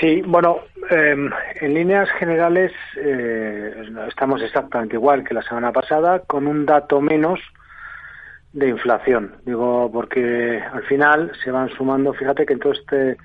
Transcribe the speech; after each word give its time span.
Sí, 0.00 0.22
bueno, 0.22 0.60
em, 0.90 1.28
en 1.60 1.74
líneas 1.74 2.08
generales 2.18 2.72
eh, 2.96 3.84
estamos 4.06 4.40
exactamente 4.42 4.94
igual 4.94 5.24
que 5.24 5.34
la 5.34 5.42
semana 5.42 5.72
pasada, 5.72 6.20
con 6.20 6.46
un 6.46 6.64
dato 6.66 7.00
menos 7.00 7.40
de 8.52 8.68
inflación. 8.68 9.36
Digo, 9.44 9.90
porque 9.92 10.62
al 10.72 10.84
final 10.84 11.32
se 11.42 11.50
van 11.50 11.68
sumando, 11.70 12.12
fíjate 12.12 12.46
que 12.46 12.52
en 12.52 12.60
todo 12.60 12.72
este 12.74 13.16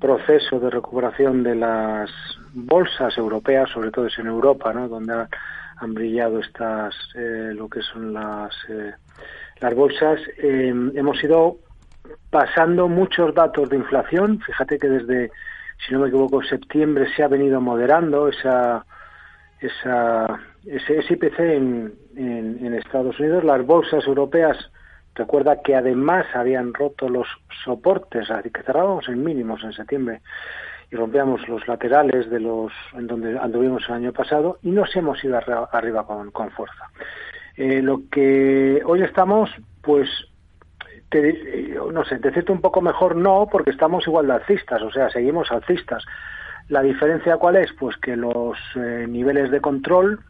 proceso 0.00 0.60
de 0.60 0.70
recuperación 0.70 1.42
de 1.42 1.56
las 1.56 2.10
bolsas 2.54 3.16
europeas, 3.18 3.68
sobre 3.70 3.90
todo 3.90 4.06
es 4.06 4.18
en 4.18 4.28
Europa, 4.28 4.72
¿no? 4.72 4.88
donde 4.88 5.26
han 5.76 5.94
brillado 5.94 6.38
estas, 6.38 6.94
eh, 7.16 7.52
lo 7.54 7.68
que 7.68 7.82
son 7.82 8.12
las, 8.12 8.54
eh, 8.68 8.92
las 9.60 9.74
bolsas, 9.74 10.20
em, 10.38 10.92
hemos 10.96 11.22
ido 11.24 11.56
pasando 12.30 12.88
muchos 12.88 13.34
datos 13.34 13.68
de 13.68 13.76
inflación. 13.76 14.40
Fíjate 14.40 14.78
que 14.78 14.88
desde 14.88 15.30
si 15.86 15.92
no 15.92 16.00
me 16.00 16.08
equivoco, 16.08 16.42
septiembre 16.42 17.06
se 17.14 17.22
ha 17.22 17.28
venido 17.28 17.60
moderando 17.60 18.28
esa, 18.28 18.84
esa, 19.60 20.40
ese, 20.66 21.14
IPC 21.14 21.38
en, 21.40 21.94
en, 22.16 22.74
Estados 22.74 23.18
Unidos. 23.18 23.44
Las 23.44 23.64
bolsas 23.64 24.06
europeas, 24.06 24.56
recuerda 25.14 25.62
que 25.62 25.74
además 25.74 26.26
habían 26.34 26.74
roto 26.74 27.08
los 27.08 27.26
soportes, 27.64 28.30
así 28.30 28.50
que 28.50 28.62
cerrábamos 28.62 29.08
en 29.08 29.22
mínimos 29.22 29.62
en 29.64 29.72
septiembre 29.72 30.20
y 30.90 30.96
rompíamos 30.96 31.48
los 31.48 31.66
laterales 31.68 32.28
de 32.30 32.40
los 32.40 32.72
en 32.94 33.06
donde 33.06 33.38
anduvimos 33.38 33.84
el 33.88 33.94
año 33.94 34.12
pasado 34.12 34.58
y 34.62 34.70
nos 34.70 34.94
hemos 34.96 35.22
ido 35.22 35.38
arriba 35.72 36.04
con, 36.06 36.30
con 36.30 36.50
fuerza. 36.50 36.90
Eh, 37.56 37.80
lo 37.82 38.02
que 38.10 38.82
hoy 38.84 39.02
estamos, 39.02 39.50
pues 39.82 40.08
no 41.92 42.04
sé, 42.04 42.18
decirte 42.18 42.52
un 42.52 42.60
poco 42.60 42.80
mejor 42.80 43.16
no, 43.16 43.48
porque 43.50 43.70
estamos 43.70 44.06
igual 44.06 44.26
de 44.26 44.34
alcistas, 44.34 44.82
o 44.82 44.90
sea, 44.90 45.10
seguimos 45.10 45.50
alcistas. 45.50 46.04
La 46.68 46.82
diferencia 46.82 47.36
cuál 47.36 47.56
es, 47.56 47.72
pues 47.72 47.96
que 47.96 48.16
los 48.16 48.56
eh, 48.76 49.06
niveles 49.08 49.50
de 49.50 49.60
control, 49.60 50.20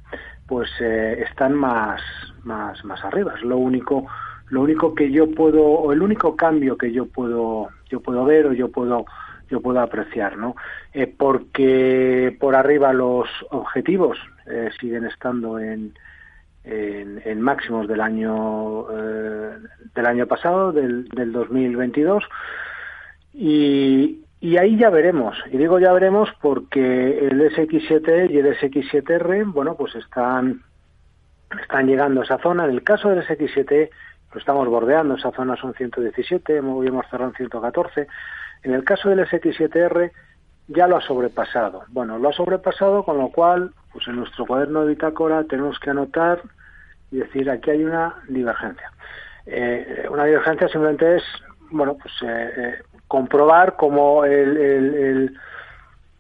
pues 0.47 0.71
eh, 0.81 1.23
están 1.29 1.55
más, 1.55 2.01
más, 2.45 2.83
más 2.85 3.05
arriba. 3.05 3.35
Es 3.37 3.43
lo 3.43 3.59
único, 3.59 4.07
lo 4.49 4.63
único 4.63 4.95
que 4.95 5.11
yo 5.11 5.31
puedo, 5.31 5.63
o 5.63 5.93
el 5.93 6.01
único 6.01 6.37
cambio 6.37 6.79
que 6.79 6.93
yo 6.93 7.05
puedo, 7.07 7.69
yo 7.91 8.01
puedo 8.01 8.25
ver 8.25 8.47
o 8.47 8.53
yo 8.55 8.71
puedo, 8.71 9.05
yo 9.51 9.61
puedo 9.61 9.81
apreciar, 9.81 10.39
¿no? 10.39 10.57
Eh, 10.95 11.07
porque 11.07 12.35
por 12.41 12.55
arriba 12.55 12.95
los 12.95 13.29
objetivos 13.51 14.19
siguen 14.81 15.05
estando 15.05 15.61
en, 15.61 15.93
en, 16.65 17.41
máximos 17.41 17.89
del 17.89 18.01
año 18.01 18.87
eh, 18.91 19.59
del 20.01 20.07
año 20.07 20.27
pasado, 20.27 20.73
del, 20.73 21.09
del 21.09 21.33
2022, 21.33 22.25
y, 23.35 24.25
y 24.41 24.57
ahí 24.57 24.77
ya 24.77 24.91
veremos. 24.91 25.37
Y 25.53 25.59
digo 25.59 25.79
ya 25.79 25.93
veremos 25.93 26.31
porque 26.41 27.27
el 27.27 27.41
SX7 27.53 28.31
y 28.31 28.39
el 28.39 28.57
SX7R, 28.57 29.53
bueno, 29.53 29.77
pues 29.77 29.95
están 29.95 30.63
están 31.59 31.87
llegando 31.87 32.21
a 32.21 32.25
esa 32.25 32.39
zona. 32.39 32.65
En 32.65 32.71
el 32.71 32.83
caso 32.83 33.09
del 33.11 33.27
SX7 33.27 33.91
lo 34.33 34.39
estamos 34.39 34.69
bordeando, 34.69 35.15
esa 35.15 35.33
zona 35.33 35.57
son 35.57 35.75
117, 35.75 36.57
hemos, 36.57 36.87
hemos 36.87 37.07
cerrado 37.09 37.31
en 37.31 37.37
114. 37.37 38.07
En 38.63 38.75
el 38.75 38.85
caso 38.85 39.09
del 39.09 39.27
SX7R 39.27 40.13
ya 40.69 40.87
lo 40.87 40.97
ha 40.97 41.01
sobrepasado. 41.01 41.85
Bueno, 41.89 42.19
lo 42.19 42.29
ha 42.29 42.33
sobrepasado, 42.33 43.05
con 43.05 43.19
lo 43.19 43.29
cual, 43.29 43.73
pues 43.93 44.07
en 44.07 44.17
nuestro 44.17 44.47
cuaderno 44.47 44.83
de 44.83 44.91
bitácora 44.91 45.45
tenemos 45.45 45.79
que 45.81 45.91
anotar 45.91 46.41
y 47.11 47.17
decir 47.17 47.51
aquí 47.51 47.71
hay 47.71 47.85
una 47.85 48.15
divergencia. 48.29 48.93
Eh, 49.47 50.07
una 50.11 50.25
divergencia 50.25 50.69
simplemente 50.69 51.17
es, 51.17 51.23
bueno, 51.71 51.97
pues 52.01 52.13
eh, 52.23 52.51
eh, 52.57 52.83
comprobar 53.09 53.77
cómo 53.77 54.25
el, 54.25 54.57
el, 54.57 55.39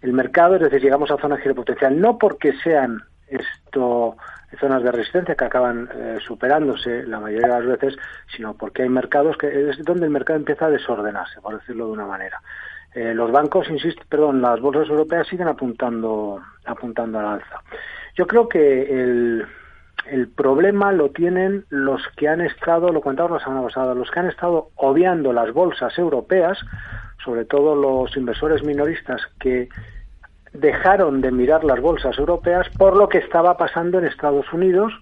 el, 0.02 0.12
mercado, 0.12 0.56
es 0.56 0.62
decir, 0.62 0.80
llegamos 0.80 1.10
a 1.10 1.18
zonas 1.18 1.38
de 1.38 1.42
giro 1.42 1.54
potencial, 1.54 2.00
no 2.00 2.18
porque 2.18 2.52
sean 2.64 3.02
esto 3.28 4.16
zonas 4.58 4.82
de 4.82 4.90
resistencia 4.90 5.36
que 5.36 5.44
acaban 5.44 5.88
superándose 6.26 7.04
la 7.04 7.20
mayoría 7.20 7.46
de 7.46 7.54
las 7.54 7.66
veces, 7.66 7.96
sino 8.34 8.54
porque 8.54 8.82
hay 8.82 8.88
mercados 8.88 9.36
que 9.38 9.70
es 9.70 9.84
donde 9.84 10.06
el 10.06 10.10
mercado 10.10 10.40
empieza 10.40 10.66
a 10.66 10.70
desordenarse, 10.70 11.40
por 11.40 11.56
decirlo 11.56 11.86
de 11.86 11.92
una 11.92 12.06
manera. 12.06 12.42
Eh, 12.94 13.14
los 13.14 13.30
bancos, 13.30 13.68
insisto, 13.70 14.02
perdón, 14.08 14.42
las 14.42 14.60
bolsas 14.60 14.88
europeas 14.88 15.26
siguen 15.28 15.46
apuntando, 15.46 16.42
apuntando 16.64 17.20
al 17.20 17.26
alza. 17.26 17.62
Yo 18.16 18.26
creo 18.26 18.48
que 18.48 18.82
el, 18.82 19.46
el 19.46 19.46
problema 20.40 20.90
lo 20.90 21.10
tienen 21.10 21.66
los 21.68 22.00
que 22.16 22.26
han 22.26 22.40
estado, 22.40 22.90
lo 22.90 23.02
contamos 23.02 23.32
la 23.32 23.44
semana 23.44 23.62
pasada, 23.62 23.94
los 23.94 24.10
que 24.10 24.20
han 24.20 24.28
estado 24.28 24.70
obviando 24.76 25.34
las 25.34 25.52
bolsas 25.52 25.96
europeas, 25.98 26.58
sobre 27.22 27.44
todo 27.44 27.74
los 27.74 28.16
inversores 28.16 28.62
minoristas 28.62 29.20
que 29.38 29.68
dejaron 30.54 31.20
de 31.20 31.30
mirar 31.30 31.62
las 31.62 31.78
bolsas 31.80 32.18
europeas 32.18 32.68
por 32.70 32.96
lo 32.96 33.06
que 33.06 33.18
estaba 33.18 33.58
pasando 33.58 33.98
en 33.98 34.06
Estados 34.06 34.50
Unidos 34.50 34.94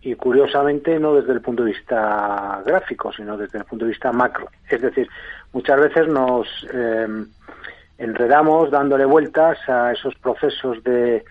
y 0.00 0.14
curiosamente 0.14 0.98
no 0.98 1.14
desde 1.14 1.34
el 1.34 1.42
punto 1.42 1.62
de 1.62 1.72
vista 1.72 2.62
gráfico, 2.64 3.12
sino 3.12 3.36
desde 3.36 3.58
el 3.58 3.64
punto 3.64 3.84
de 3.84 3.90
vista 3.90 4.12
macro. 4.12 4.48
Es 4.68 4.80
decir, 4.80 5.08
muchas 5.52 5.78
veces 5.78 6.08
nos 6.08 6.48
eh, 6.72 7.06
enredamos 7.98 8.70
dándole 8.70 9.04
vueltas 9.04 9.58
a 9.68 9.92
esos 9.92 10.14
procesos 10.14 10.82
de 10.82 11.22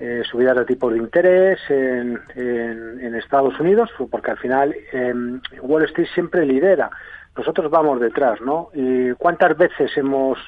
eh, 0.00 0.22
subidas 0.30 0.56
de 0.56 0.64
tipos 0.64 0.92
de 0.92 0.98
interés 1.00 1.58
en, 1.68 2.20
en, 2.36 3.14
Estados 3.16 3.58
Unidos, 3.58 3.90
porque 4.10 4.30
al 4.30 4.38
final 4.38 4.74
em, 4.92 5.40
Wall 5.60 5.84
Street 5.86 6.06
siempre 6.14 6.46
lidera. 6.46 6.88
Nosotros 7.36 7.68
vamos 7.68 8.00
detrás, 8.00 8.40
¿no? 8.40 8.68
¿Y 8.74 9.12
¿Cuántas 9.14 9.56
veces 9.56 9.90
hemos 9.96 10.38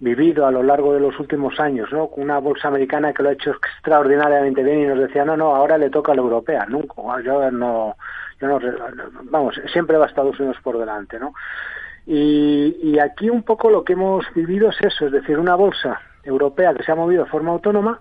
vivido 0.00 0.44
a 0.44 0.50
lo 0.50 0.64
largo 0.64 0.92
de 0.92 0.98
los 0.98 1.18
últimos 1.20 1.60
años, 1.60 1.92
¿no? 1.92 2.08
Con 2.08 2.24
una 2.24 2.38
bolsa 2.38 2.66
americana 2.66 3.12
que 3.12 3.22
lo 3.22 3.28
ha 3.28 3.34
hecho 3.34 3.52
extraordinariamente 3.52 4.64
bien 4.64 4.80
y 4.80 4.86
nos 4.86 4.98
decía, 4.98 5.24
no, 5.24 5.36
no, 5.36 5.54
ahora 5.54 5.78
le 5.78 5.88
toca 5.88 6.10
a 6.10 6.16
la 6.16 6.22
europea. 6.22 6.66
Nunca, 6.66 6.94
yo 7.24 7.50
no, 7.52 7.94
yo 8.40 8.48
no, 8.48 8.58
vamos, 9.22 9.54
siempre 9.72 9.98
va 9.98 10.06
Estados 10.06 10.38
Unidos 10.40 10.56
por 10.64 10.78
delante, 10.78 11.20
¿no? 11.20 11.32
Y, 12.06 12.76
y 12.82 12.98
aquí 12.98 13.30
un 13.30 13.44
poco 13.44 13.70
lo 13.70 13.84
que 13.84 13.92
hemos 13.92 14.26
vivido 14.34 14.70
es 14.70 14.80
eso, 14.80 15.06
es 15.06 15.12
decir, 15.12 15.38
una 15.38 15.54
bolsa 15.54 16.00
europea 16.24 16.74
que 16.74 16.82
se 16.82 16.90
ha 16.90 16.96
movido 16.96 17.24
de 17.24 17.30
forma 17.30 17.52
autónoma, 17.52 18.00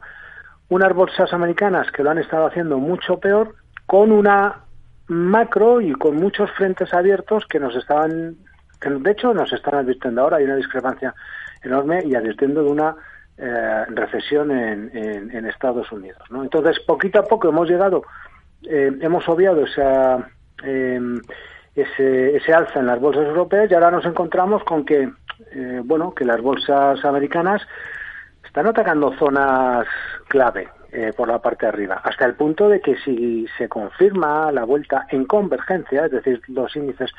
unas 0.70 0.94
bolsas 0.94 1.34
americanas 1.34 1.92
que 1.92 2.04
lo 2.04 2.12
han 2.12 2.18
estado 2.18 2.48
haciendo 2.48 2.78
mucho 2.78 3.20
peor, 3.20 3.56
con 3.86 4.12
una 4.12 4.64
macro 5.08 5.82
y 5.82 5.94
con 5.94 6.16
muchos 6.16 6.50
frentes 6.52 6.94
abiertos 6.94 7.46
que 7.48 7.60
nos 7.60 7.76
estaban, 7.76 8.36
que 8.80 8.90
de 8.90 9.12
hecho 9.12 9.34
nos 9.34 9.52
están 9.52 9.76
advirtiendo 9.76 10.22
ahora, 10.22 10.38
hay 10.38 10.46
una 10.46 10.56
discrepancia 10.56 11.14
enorme 11.62 12.04
y 12.06 12.16
advirtiendo 12.16 12.64
de 12.64 12.72
una 12.72 12.96
eh, 13.38 13.86
recesión 13.90 14.52
en, 14.52 14.92
en, 14.94 15.46
Estados 15.46 15.92
Unidos. 15.92 16.22
¿no? 16.30 16.44
Entonces, 16.44 16.80
poquito 16.82 17.20
a 17.20 17.24
poco 17.24 17.50
hemos 17.50 17.68
llegado, 17.70 18.04
eh, 18.70 18.92
hemos 19.02 19.28
obviado 19.28 19.66
esa, 19.66 20.30
em, 20.64 21.22
ese, 21.76 22.36
ese 22.38 22.54
alza 22.54 22.80
en 22.80 22.86
las 22.86 23.00
bolsas 23.00 23.26
europeas 23.26 23.70
y 23.70 23.74
ahora 23.74 23.92
nos 23.92 24.06
encontramos 24.06 24.64
con 24.64 24.86
que, 24.86 25.10
eh, 25.52 25.82
bueno, 25.84 26.14
que 26.14 26.26
las 26.26 26.42
bolsas 26.42 27.04
americanas 27.04 27.62
están 28.46 28.68
atacando 28.68 29.14
zonas 29.18 29.88
clave 30.34 30.68
eh, 30.92 31.14
por 31.16 31.28
la 31.28 31.38
parte 31.38 31.68
de 31.68 31.70
arriba, 31.70 32.02
hasta 32.04 32.26
el 32.26 32.34
punto 32.34 32.68
de 32.68 32.82
que 32.82 32.98
si 32.98 33.46
se 33.56 33.70
confirma 33.70 34.52
la 34.52 34.64
vuelta 34.64 35.06
en 35.12 35.26
convergencia, 35.26 36.06
es 36.06 36.12
decir, 36.12 36.42
los 36.48 36.76
índices 36.76 37.12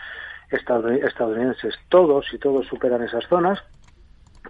estadounidenses 0.51 1.77
todos 1.89 2.27
y 2.33 2.39
todos 2.39 2.67
superan 2.67 3.03
esas 3.03 3.25
zonas, 3.29 3.63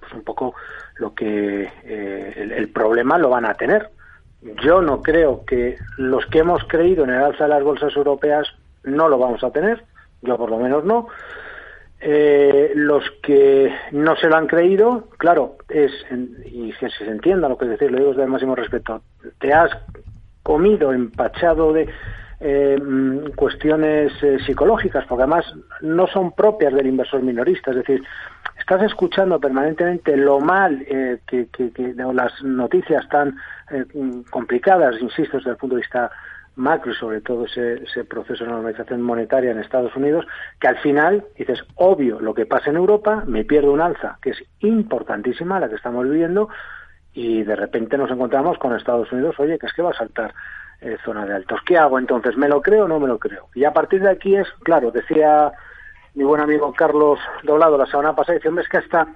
pues 0.00 0.10
un 0.14 0.24
poco 0.24 0.54
lo 0.96 1.14
que 1.14 1.70
eh, 1.84 2.52
el, 2.56 2.70
problema 2.70 3.18
lo 3.18 3.28
van 3.28 3.44
a 3.44 3.52
tener. 3.52 3.90
Yo 4.62 4.80
no 4.80 5.02
creo 5.02 5.44
que 5.44 5.76
los 5.98 6.24
que 6.26 6.38
hemos 6.38 6.64
creído 6.64 7.04
en 7.04 7.10
el 7.10 7.22
alza 7.22 7.44
de 7.44 7.50
las 7.50 7.62
bolsas 7.62 7.94
europeas 7.94 8.48
no 8.82 9.10
lo 9.10 9.18
vamos 9.18 9.44
a 9.44 9.50
tener, 9.50 9.84
yo 10.22 10.38
por 10.38 10.48
lo 10.48 10.56
menos 10.56 10.84
no, 10.84 11.08
eh, 12.06 12.72
los 12.74 13.02
que 13.22 13.74
no 13.92 14.14
se 14.16 14.28
lo 14.28 14.36
han 14.36 14.46
creído, 14.46 15.08
claro, 15.16 15.56
es, 15.70 15.90
y 16.44 16.70
que 16.74 16.90
se 16.90 17.04
entienda 17.06 17.48
lo 17.48 17.56
que 17.56 17.64
decir, 17.64 17.90
lo 17.90 17.96
digo 17.96 18.10
desde 18.10 18.24
el 18.24 18.28
máximo 18.28 18.54
respeto, 18.54 19.00
te 19.38 19.54
has 19.54 19.70
comido, 20.42 20.92
empachado 20.92 21.72
de 21.72 21.88
eh, 22.40 22.78
mm, 22.78 23.30
cuestiones 23.34 24.12
eh, 24.22 24.36
psicológicas, 24.44 25.06
porque 25.06 25.22
además 25.22 25.46
no 25.80 26.06
son 26.06 26.32
propias 26.32 26.74
del 26.74 26.88
inversor 26.88 27.22
minorista, 27.22 27.70
es 27.70 27.78
decir, 27.78 28.02
estás 28.58 28.82
escuchando 28.82 29.40
permanentemente 29.40 30.14
lo 30.14 30.40
mal 30.40 30.84
que, 31.26 31.48
que, 31.50 31.70
que 31.72 31.94
las 31.94 32.42
noticias 32.42 33.08
tan 33.08 33.34
complicadas, 34.28 35.00
insisto, 35.00 35.38
desde 35.38 35.52
el 35.52 35.56
punto 35.56 35.76
de 35.76 35.80
vista 35.80 36.10
macro 36.56 36.92
y 36.92 36.94
sobre 36.94 37.20
todo 37.20 37.46
ese, 37.46 37.82
ese, 37.82 38.04
proceso 38.04 38.44
de 38.44 38.50
normalización 38.50 39.02
monetaria 39.02 39.50
en 39.50 39.58
Estados 39.58 39.94
Unidos, 39.96 40.26
que 40.60 40.68
al 40.68 40.78
final 40.78 41.24
dices, 41.36 41.64
obvio, 41.74 42.20
lo 42.20 42.34
que 42.34 42.46
pasa 42.46 42.70
en 42.70 42.76
Europa, 42.76 43.24
me 43.26 43.44
pierdo 43.44 43.72
un 43.72 43.80
alza, 43.80 44.18
que 44.22 44.30
es 44.30 44.44
importantísima 44.60 45.60
la 45.60 45.68
que 45.68 45.76
estamos 45.76 46.08
viviendo, 46.08 46.48
y 47.12 47.42
de 47.42 47.56
repente 47.56 47.96
nos 47.96 48.10
encontramos 48.10 48.58
con 48.58 48.74
Estados 48.74 49.10
Unidos, 49.12 49.36
oye, 49.38 49.58
que 49.58 49.66
es 49.66 49.72
que 49.72 49.82
va 49.82 49.90
a 49.90 49.94
saltar 49.94 50.34
eh, 50.80 50.96
zona 51.04 51.24
de 51.24 51.34
altos. 51.34 51.60
¿Qué 51.64 51.78
hago 51.78 51.98
entonces? 51.98 52.36
¿Me 52.36 52.48
lo 52.48 52.60
creo 52.60 52.84
o 52.84 52.88
no 52.88 53.00
me 53.00 53.08
lo 53.08 53.18
creo? 53.18 53.48
Y 53.54 53.64
a 53.64 53.72
partir 53.72 54.02
de 54.02 54.10
aquí 54.10 54.36
es, 54.36 54.48
claro, 54.64 54.90
decía 54.90 55.52
mi 56.14 56.24
buen 56.24 56.40
amigo 56.40 56.72
Carlos 56.72 57.18
Doblado 57.42 57.76
la 57.76 57.86
semana 57.86 58.14
pasada, 58.14 58.36
dice, 58.36 58.48
hombre, 58.48 58.64
es 58.64 58.70
que 58.70 58.78
hasta 58.78 59.08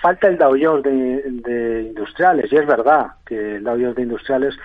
falta 0.00 0.28
el 0.28 0.38
Dow 0.38 0.56
Jones 0.60 0.84
de, 0.84 1.82
industriales, 1.88 2.52
y 2.52 2.56
es 2.56 2.66
verdad 2.66 3.08
que 3.24 3.56
el 3.56 3.64
Dow 3.64 3.74
Jones 3.74 3.96
de 3.96 4.02
industriales 4.02 4.56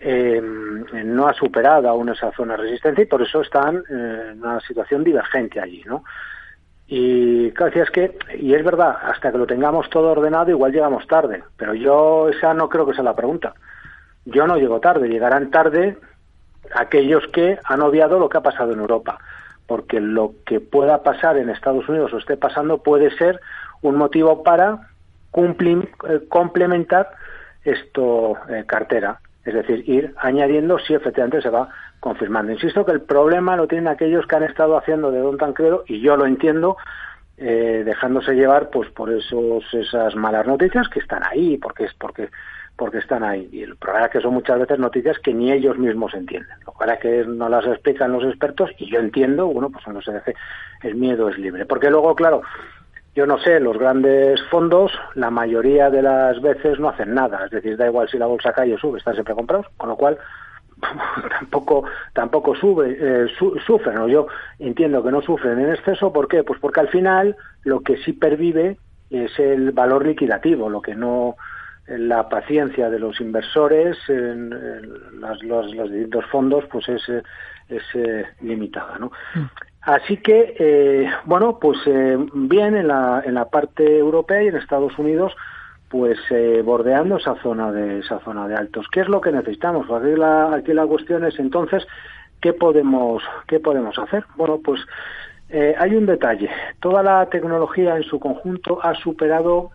eh, 0.00 0.40
no 0.40 1.26
ha 1.26 1.34
superado 1.34 1.88
aún 1.88 2.08
esa 2.10 2.30
zona 2.32 2.56
de 2.56 2.62
resistencia 2.62 3.02
y 3.02 3.06
por 3.06 3.22
eso 3.22 3.40
están 3.40 3.82
eh, 3.90 4.28
en 4.32 4.40
una 4.40 4.60
situación 4.60 5.02
divergente 5.02 5.60
allí, 5.60 5.82
¿no? 5.86 6.04
Y 6.86 7.50
claro, 7.50 7.82
es 7.82 7.90
que, 7.90 8.16
y 8.38 8.54
es 8.54 8.64
verdad, 8.64 8.96
hasta 9.02 9.30
que 9.30 9.38
lo 9.38 9.46
tengamos 9.46 9.90
todo 9.90 10.12
ordenado, 10.12 10.50
igual 10.50 10.72
llegamos 10.72 11.06
tarde. 11.06 11.42
Pero 11.56 11.74
yo, 11.74 12.30
esa 12.30 12.54
no 12.54 12.68
creo 12.68 12.86
que 12.86 12.94
sea 12.94 13.04
la 13.04 13.16
pregunta. 13.16 13.54
Yo 14.24 14.46
no 14.46 14.56
llego 14.56 14.80
tarde, 14.80 15.08
llegarán 15.08 15.50
tarde 15.50 15.98
aquellos 16.74 17.26
que 17.28 17.58
han 17.64 17.82
obviado 17.82 18.18
lo 18.18 18.30
que 18.30 18.38
ha 18.38 18.42
pasado 18.42 18.72
en 18.72 18.80
Europa. 18.80 19.18
Porque 19.66 20.00
lo 20.00 20.32
que 20.46 20.60
pueda 20.60 21.02
pasar 21.02 21.36
en 21.36 21.50
Estados 21.50 21.86
Unidos 21.90 22.14
o 22.14 22.18
esté 22.18 22.38
pasando 22.38 22.82
puede 22.82 23.10
ser 23.18 23.38
un 23.82 23.96
motivo 23.96 24.42
para 24.42 24.88
cumplir, 25.30 25.90
eh, 26.08 26.20
complementar 26.30 27.10
esto 27.64 28.38
cartera. 28.66 29.20
Es 29.48 29.54
decir, 29.54 29.82
ir 29.88 30.14
añadiendo 30.18 30.78
si 30.78 30.92
efectivamente 30.92 31.40
se 31.40 31.48
va 31.48 31.70
confirmando. 32.00 32.52
Insisto 32.52 32.84
que 32.84 32.92
el 32.92 33.00
problema 33.00 33.56
lo 33.56 33.66
tienen 33.66 33.88
aquellos 33.88 34.26
que 34.26 34.36
han 34.36 34.42
estado 34.42 34.76
haciendo 34.76 35.10
de 35.10 35.20
Don 35.20 35.38
Tancredo, 35.38 35.84
y 35.86 36.00
yo 36.00 36.18
lo 36.18 36.26
entiendo, 36.26 36.76
eh, 37.38 37.82
dejándose 37.82 38.34
llevar 38.34 38.68
pues 38.68 38.90
por 38.90 39.10
esos 39.10 39.64
esas 39.72 40.14
malas 40.16 40.46
noticias 40.46 40.86
que 40.90 41.00
están 41.00 41.22
ahí, 41.24 41.56
porque 41.56 41.84
es 41.84 41.94
porque 41.94 42.28
porque 42.76 42.98
están 42.98 43.24
ahí. 43.24 43.48
Y 43.50 43.62
el 43.62 43.76
problema 43.76 44.06
es 44.06 44.12
que 44.12 44.20
son 44.20 44.34
muchas 44.34 44.58
veces 44.58 44.78
noticias 44.78 45.18
que 45.18 45.32
ni 45.32 45.50
ellos 45.50 45.78
mismos 45.78 46.12
entienden. 46.14 46.56
Lo 46.66 46.72
cual 46.72 46.90
es 46.90 47.00
que 47.00 47.24
no 47.26 47.48
las 47.48 47.66
explican 47.66 48.12
los 48.12 48.22
expertos 48.24 48.70
y 48.78 48.88
yo 48.90 49.00
entiendo, 49.00 49.46
bueno, 49.46 49.70
pues 49.70 49.86
no 49.88 50.02
se 50.02 50.12
deje, 50.12 50.34
el 50.82 50.94
miedo 50.94 51.28
es 51.30 51.38
libre. 51.38 51.64
Porque 51.64 51.90
luego, 51.90 52.14
claro, 52.14 52.42
yo 53.14 53.26
no 53.26 53.38
sé, 53.38 53.58
los 53.60 53.78
grandes 53.78 54.40
fondos 54.50 54.92
la 55.14 55.30
mayoría 55.30 55.90
de 55.90 56.02
las 56.02 56.40
veces 56.40 56.78
no 56.78 56.88
hacen 56.88 57.14
nada, 57.14 57.44
es 57.46 57.50
decir, 57.50 57.76
da 57.76 57.86
igual 57.86 58.08
si 58.08 58.18
la 58.18 58.26
bolsa 58.26 58.52
cae 58.52 58.74
o 58.74 58.78
sube, 58.78 58.98
están 58.98 59.14
siempre 59.14 59.34
comprados, 59.34 59.66
con 59.76 59.88
lo 59.88 59.96
cual 59.96 60.18
tampoco 61.30 61.84
tampoco 62.12 62.54
sube 62.54 62.96
eh, 63.00 63.26
sufren 63.66 63.98
o 63.98 64.08
yo 64.08 64.28
entiendo 64.58 65.02
que 65.02 65.10
no 65.10 65.20
sufren 65.22 65.58
en 65.58 65.70
exceso 65.70 66.12
¿por 66.12 66.28
qué? 66.28 66.44
pues 66.44 66.60
porque 66.60 66.80
al 66.80 66.88
final 66.88 67.36
lo 67.64 67.80
que 67.80 67.96
sí 67.98 68.12
pervive 68.12 68.78
es 69.10 69.36
el 69.38 69.72
valor 69.72 70.06
liquidativo 70.06 70.68
lo 70.68 70.80
que 70.80 70.94
no 70.94 71.36
la 71.88 72.28
paciencia 72.28 72.90
de 72.90 72.98
los 72.98 73.20
inversores 73.20 73.96
en, 74.08 74.50
los, 75.20 75.42
los, 75.42 75.90
distintos 75.90 76.26
fondos 76.26 76.64
pues 76.70 76.88
es, 76.88 77.02
es 77.68 77.82
eh, 77.94 78.26
limitada 78.42 78.98
¿no? 78.98 79.10
Así 79.82 80.18
que, 80.18 80.54
eh, 80.58 81.10
bueno, 81.24 81.58
pues 81.58 81.78
eh, 81.86 82.18
bien 82.34 82.76
en 82.76 82.88
la, 82.88 83.22
en 83.24 83.34
la 83.34 83.46
parte 83.46 83.98
europea 83.98 84.42
y 84.42 84.48
en 84.48 84.56
Estados 84.56 84.98
Unidos, 84.98 85.34
pues 85.88 86.18
eh, 86.30 86.62
bordeando 86.64 87.16
esa 87.16 87.36
zona 87.42 87.72
de 87.72 88.00
esa 88.00 88.18
zona 88.20 88.46
de 88.48 88.54
altos. 88.54 88.86
¿Qué 88.92 89.00
es 89.00 89.08
lo 89.08 89.20
que 89.20 89.32
necesitamos? 89.32 89.90
Aquí 89.90 90.14
la, 90.16 90.54
aquí 90.54 90.72
la 90.72 90.86
cuestión 90.86 91.24
es 91.24 91.38
entonces 91.38 91.86
qué 92.40 92.52
podemos 92.52 93.22
qué 93.46 93.60
podemos 93.60 93.98
hacer. 93.98 94.24
Bueno, 94.36 94.60
pues 94.62 94.80
eh, 95.48 95.74
hay 95.78 95.94
un 95.94 96.06
detalle. 96.06 96.50
Toda 96.80 97.02
la 97.02 97.26
tecnología 97.26 97.96
en 97.96 98.02
su 98.02 98.20
conjunto 98.20 98.78
ha 98.82 98.94
superado 98.94 99.70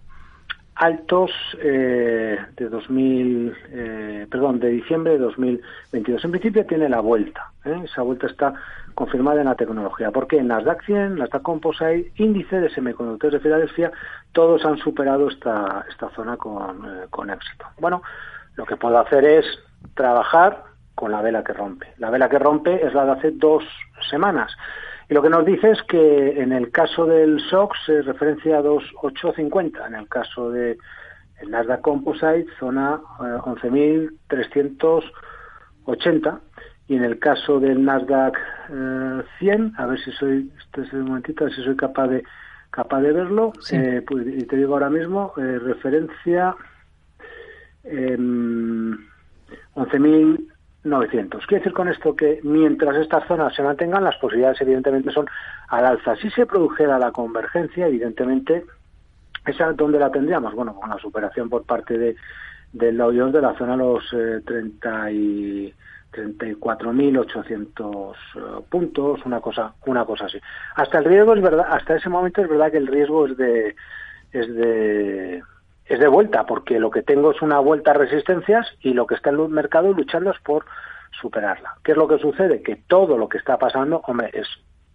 altos 0.75 1.31
eh, 1.61 2.37
de 2.55 2.69
2000, 2.69 3.55
eh, 3.69 4.27
perdón, 4.29 4.59
de 4.59 4.69
diciembre 4.69 5.13
de 5.13 5.19
2022. 5.19 6.25
En 6.25 6.31
principio 6.31 6.65
tiene 6.65 6.89
la 6.89 6.99
vuelta. 6.99 7.51
¿eh? 7.65 7.81
Esa 7.85 8.01
vuelta 8.01 8.27
está 8.27 8.53
confirmada 8.93 9.41
en 9.41 9.47
la 9.47 9.55
tecnología. 9.55 10.11
Porque 10.11 10.37
en 10.37 10.47
Nasdaq 10.47 10.83
100, 10.85 11.15
Nasdaq 11.15 11.41
Composite, 11.41 12.11
índice 12.17 12.59
de 12.59 12.69
semiconductores 12.69 13.33
de 13.33 13.39
Filadelfia, 13.39 13.91
todos 14.31 14.65
han 14.65 14.77
superado 14.77 15.29
esta, 15.29 15.85
esta 15.89 16.09
zona 16.11 16.37
con, 16.37 16.85
eh, 16.85 17.05
con 17.09 17.29
éxito. 17.29 17.65
Bueno, 17.79 18.01
lo 18.55 18.65
que 18.65 18.77
puedo 18.77 18.97
hacer 18.99 19.25
es 19.25 19.45
trabajar 19.95 20.63
con 20.95 21.11
la 21.11 21.21
vela 21.21 21.43
que 21.43 21.53
rompe. 21.53 21.87
La 21.97 22.09
vela 22.09 22.29
que 22.29 22.39
rompe 22.39 22.85
es 22.85 22.93
la 22.93 23.05
de 23.05 23.11
hace 23.11 23.31
dos 23.31 23.63
semanas. 24.09 24.51
Y 25.09 25.13
lo 25.13 25.21
que 25.21 25.29
nos 25.29 25.45
dice 25.45 25.71
es 25.71 25.83
que 25.83 26.41
en 26.41 26.53
el 26.53 26.71
caso 26.71 27.05
del 27.05 27.39
SOX 27.49 27.77
se 27.85 28.01
referencia 28.01 28.57
a 28.57 28.63
2.850, 28.63 29.87
en 29.87 29.95
el 29.95 30.07
caso 30.07 30.49
de 30.49 30.77
el 31.41 31.51
Nasdaq 31.51 31.81
Composite 31.81 32.47
zona 32.59 33.01
11.380 33.19 35.03
eh, 35.87 36.39
y 36.87 36.95
en 36.95 37.03
el 37.03 37.19
caso 37.19 37.59
del 37.59 37.83
Nasdaq 37.83 38.37
100, 39.39 39.65
eh, 39.65 39.71
a 39.77 39.85
ver 39.85 39.99
si 39.99 40.11
soy, 40.13 40.49
este 40.57 40.83
es 40.83 40.93
el 40.93 41.03
momentito, 41.03 41.43
a 41.43 41.47
ver 41.47 41.55
si 41.55 41.63
soy 41.63 41.75
capaz 41.75 42.07
de 42.07 42.23
capaz 42.71 43.01
de 43.01 43.11
verlo, 43.11 43.51
eh, 43.71 44.01
pues, 44.07 44.25
y 44.25 44.47
te 44.47 44.55
digo 44.57 44.73
ahora 44.73 44.89
mismo, 44.89 45.33
referencia 45.35 46.55
11.000 47.85 50.52
900. 50.83 51.45
Quiere 51.47 51.61
decir 51.61 51.73
con 51.73 51.87
esto 51.87 52.15
que 52.15 52.39
mientras 52.43 52.97
estas 52.97 53.25
zonas 53.27 53.55
se 53.55 53.63
mantengan, 53.63 54.03
las 54.03 54.17
posibilidades 54.17 54.61
evidentemente 54.61 55.11
son 55.11 55.27
al 55.69 55.85
alza. 55.85 56.15
Si 56.17 56.29
se 56.29 56.45
produjera 56.45 56.99
la 56.99 57.11
convergencia, 57.11 57.87
evidentemente, 57.87 58.65
¿esa 59.45 59.73
dónde 59.73 59.99
la 59.99 60.11
tendríamos? 60.11 60.53
Bueno, 60.53 60.75
con 60.75 60.89
la 60.89 60.97
superación 60.97 61.49
por 61.49 61.65
parte 61.65 61.97
de 61.97 62.15
del 62.73 62.97
Dow 62.97 63.31
de 63.31 63.41
la 63.41 63.53
zona 63.53 63.73
de 63.73 63.77
los 63.77 64.03
eh, 64.13 64.41
30 64.45 65.11
y 65.11 65.73
34.800 66.11 68.13
eh, 68.13 68.15
puntos, 68.69 69.25
una 69.25 69.39
cosa, 69.39 69.73
una 69.85 70.03
cosa 70.05 70.25
así. 70.25 70.39
Hasta 70.75 70.99
el 70.99 71.05
riesgo 71.05 71.33
es 71.35 71.41
verdad, 71.41 71.65
hasta 71.69 71.95
ese 71.95 72.09
momento 72.09 72.41
es 72.41 72.49
verdad 72.49 72.71
que 72.71 72.77
el 72.77 72.87
riesgo 72.87 73.27
es 73.27 73.37
de 73.37 73.75
es 74.31 74.53
de 74.55 75.43
es 75.85 75.99
de 75.99 76.07
vuelta, 76.07 76.45
porque 76.45 76.79
lo 76.79 76.89
que 76.89 77.03
tengo 77.03 77.31
es 77.31 77.41
una 77.41 77.59
vuelta 77.59 77.91
a 77.91 77.95
resistencias 77.95 78.67
y 78.81 78.93
lo 78.93 79.05
que 79.05 79.15
está 79.15 79.29
en 79.29 79.39
el 79.39 79.49
mercado 79.49 79.93
luchando 79.93 80.31
es 80.31 80.39
por 80.39 80.65
superarla. 81.19 81.75
¿Qué 81.83 81.91
es 81.91 81.97
lo 81.97 82.07
que 82.07 82.19
sucede? 82.19 82.61
Que 82.61 82.77
todo 82.87 83.17
lo 83.17 83.27
que 83.27 83.37
está 83.37 83.57
pasando, 83.57 84.01
hombre, 84.07 84.29
es 84.33 84.47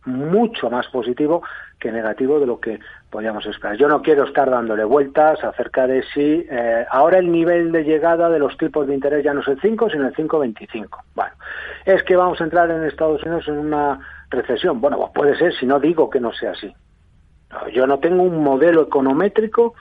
mucho 0.04 0.70
más 0.70 0.86
positivo 0.88 1.42
que 1.78 1.92
negativo 1.92 2.40
de 2.40 2.46
lo 2.46 2.58
que 2.58 2.80
podíamos 3.10 3.44
esperar. 3.46 3.76
Yo 3.76 3.88
no 3.88 4.02
quiero 4.02 4.24
estar 4.24 4.50
dándole 4.50 4.84
vueltas 4.84 5.42
acerca 5.44 5.86
de 5.86 6.02
si 6.14 6.46
eh, 6.50 6.86
ahora 6.90 7.18
el 7.18 7.30
nivel 7.30 7.72
de 7.72 7.84
llegada 7.84 8.28
de 8.30 8.38
los 8.38 8.56
tipos 8.56 8.86
de 8.86 8.94
interés 8.94 9.24
ya 9.24 9.34
no 9.34 9.40
es 9.40 9.48
el 9.48 9.60
5, 9.60 9.90
sino 9.90 10.08
el 10.08 10.14
5,25. 10.14 10.88
Bueno, 11.14 11.32
es 11.84 12.02
que 12.04 12.16
vamos 12.16 12.40
a 12.40 12.44
entrar 12.44 12.70
en 12.70 12.84
Estados 12.84 13.22
Unidos 13.22 13.46
en 13.48 13.58
una 13.58 14.00
recesión. 14.30 14.80
Bueno, 14.80 14.98
pues 14.98 15.10
puede 15.14 15.38
ser 15.38 15.54
si 15.54 15.66
no 15.66 15.78
digo 15.78 16.08
que 16.10 16.20
no 16.20 16.32
sea 16.32 16.52
así. 16.52 16.74
yo 17.72 17.86
no 17.86 17.98
tengo 17.98 18.22
un 18.22 18.42
modelo 18.42 18.82
econométrico 18.82 19.74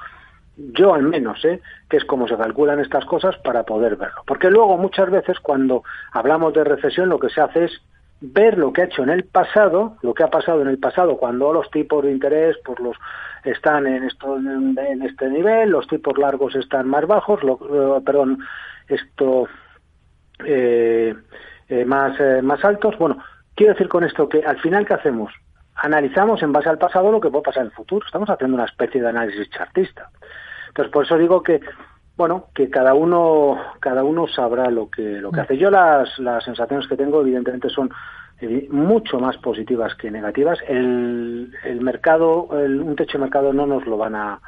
yo 0.58 0.94
al 0.94 1.04
menos, 1.04 1.44
¿eh? 1.46 1.62
que 1.90 1.98
es 1.98 2.06
como 2.06 2.28
se 2.28 2.36
calculan 2.36 2.80
estas 2.80 3.06
cosas 3.06 3.38
para 3.38 3.64
poder 3.64 3.96
verlo. 3.96 4.24
Porque 4.26 4.50
luego 4.50 4.78
muchas 4.78 5.10
veces 5.10 5.40
cuando 5.40 5.84
hablamos 6.12 6.54
de 6.54 6.64
recesión 6.64 7.10
lo 7.10 7.20
que 7.20 7.30
se 7.30 7.42
hace 7.42 7.66
es 7.66 7.82
ver 8.20 8.58
lo 8.58 8.74
que 8.74 8.82
ha 8.82 8.86
hecho 8.86 9.04
en 9.04 9.10
el 9.10 9.26
pasado, 9.26 9.98
lo 10.02 10.14
que 10.14 10.24
ha 10.24 10.30
pasado 10.30 10.62
en 10.62 10.68
el 10.68 10.80
pasado 10.80 11.18
cuando 11.18 11.54
los 11.54 11.70
tipos 11.70 12.04
de 12.04 12.12
interés 12.12 12.58
pues 12.66 12.80
los 12.80 12.98
están 13.44 13.86
en, 13.86 14.04
esto, 14.04 14.38
en 14.38 15.02
este 15.04 15.30
nivel, 15.30 15.70
los 15.70 15.88
tipos 15.88 16.18
largos 16.18 16.56
están 16.56 16.88
más 16.88 17.06
bajos, 17.06 17.44
lo, 17.44 17.98
eh, 17.98 18.02
perdón, 18.04 18.40
esto 18.88 19.48
eh, 20.44 21.16
eh, 21.70 21.86
más, 21.86 22.20
más 22.44 22.66
altos. 22.66 22.98
Bueno, 22.98 23.24
quiero 23.56 23.74
decir 23.74 23.88
con 23.88 24.04
esto 24.04 24.28
que 24.28 24.44
al 24.44 24.60
final, 24.60 24.86
¿qué 24.86 24.96
hacemos? 24.96 25.32
Analizamos 25.76 26.42
en 26.42 26.52
base 26.52 26.70
al 26.70 26.80
pasado 26.80 27.12
lo 27.12 27.22
que 27.22 27.30
puede 27.30 27.44
pasar 27.44 27.62
en 27.62 27.68
el 27.68 27.76
futuro. 27.76 28.06
Estamos 28.06 28.30
haciendo 28.30 28.56
una 28.56 28.66
especie 28.66 29.00
de 29.00 29.10
análisis 29.10 29.50
chartista. 29.52 30.10
Entonces, 30.78 30.94
por 30.94 31.06
eso 31.06 31.18
digo 31.18 31.42
que, 31.42 31.60
bueno, 32.16 32.50
que 32.54 32.70
cada 32.70 32.94
uno, 32.94 33.58
cada 33.80 34.04
uno 34.04 34.28
sabrá 34.28 34.70
lo 34.70 34.92
que, 34.92 35.02
lo 35.02 35.32
que 35.32 35.40
hace. 35.40 35.58
Yo 35.58 35.72
las, 35.72 36.20
las 36.20 36.44
sensaciones 36.44 36.88
que 36.88 36.96
tengo, 36.96 37.22
evidentemente, 37.22 37.68
son 37.68 37.90
eh, 38.42 38.68
mucho 38.70 39.20
más 39.20 39.38
positivas 39.38 39.96
que 39.96 40.12
negativas. 40.12 40.60
El, 40.68 41.52
el 41.64 41.82
mercado, 41.82 42.44
un 42.44 42.96
techo 42.96 43.18
de 43.18 43.24
mercado 43.24 43.54
no 43.54 43.66
nos 43.66 43.88
lo 43.88 43.98
van 43.98 44.14
a, 44.14 44.40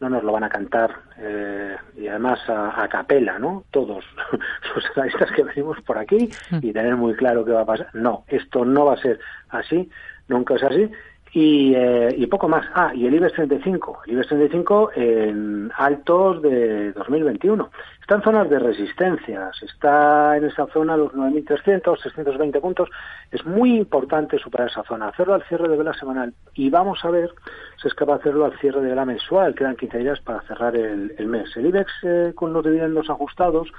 no 0.00 0.10
nos 0.10 0.22
lo 0.22 0.32
van 0.32 0.44
a 0.44 0.50
cantar 0.50 0.90
eh, 1.16 1.74
y 1.96 2.08
además 2.08 2.40
a, 2.46 2.86
capela, 2.90 3.38
¿no? 3.38 3.64
Todos 3.70 4.04
los 4.74 4.84
analistas 4.96 5.30
que 5.32 5.44
venimos 5.44 5.80
por 5.80 5.96
aquí 5.96 6.28
mm. 6.50 6.58
y 6.60 6.74
tener 6.74 6.94
muy 6.96 7.14
claro 7.14 7.42
qué 7.42 7.52
va 7.52 7.62
a 7.62 7.66
pasar. 7.66 7.88
No, 7.94 8.24
esto 8.28 8.66
no 8.66 8.84
va 8.84 8.94
a 8.94 9.00
ser 9.00 9.18
así, 9.48 9.88
nunca 10.28 10.56
es 10.56 10.62
así 10.62 10.90
y, 11.34 11.74
eh, 11.74 12.14
y 12.16 12.26
poco 12.28 12.48
más. 12.48 12.64
Ah, 12.74 12.92
y 12.94 13.06
el 13.06 13.14
IBEX 13.14 13.34
35. 13.34 14.02
El 14.06 14.12
IBEX 14.12 14.28
35 14.28 14.90
en 14.94 15.70
altos 15.76 16.40
de 16.40 16.92
2021. 16.92 17.70
Está 18.00 18.14
en 18.14 18.22
zonas 18.22 18.48
de 18.48 18.60
resistencias, 18.60 19.60
está 19.62 20.36
en 20.36 20.44
esa 20.44 20.66
zona 20.68 20.96
los 20.96 21.12
9.300, 21.12 22.00
620 22.00 22.60
puntos. 22.60 22.88
Es 23.32 23.44
muy 23.44 23.76
importante 23.76 24.38
superar 24.38 24.68
esa 24.68 24.84
zona, 24.84 25.08
hacerlo 25.08 25.34
al 25.34 25.42
cierre 25.48 25.68
de 25.68 25.76
vela 25.76 25.92
semanal. 25.94 26.32
Y 26.54 26.70
vamos 26.70 27.04
a 27.04 27.10
ver 27.10 27.34
si 27.82 27.88
es 27.88 27.94
capaz 27.94 28.18
de 28.18 28.20
hacerlo 28.20 28.44
al 28.44 28.56
cierre 28.60 28.80
de 28.80 28.90
vela 28.90 29.04
mensual. 29.04 29.56
Quedan 29.56 29.74
15 29.74 29.98
días 29.98 30.20
para 30.20 30.40
cerrar 30.42 30.76
el, 30.76 31.26
mes. 31.26 31.48
El 31.56 31.66
IBEX 31.66 31.92
eh, 32.04 32.32
con 32.36 32.52
los 32.52 32.64
dividendos 32.64 33.10
ajustados 33.10 33.72